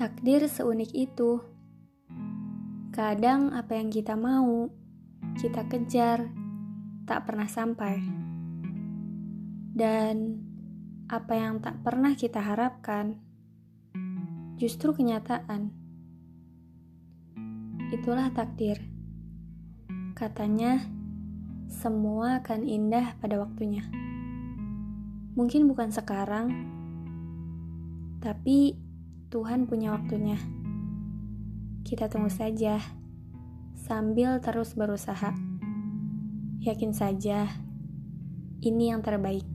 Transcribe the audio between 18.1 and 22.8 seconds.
takdir. Katanya, semua akan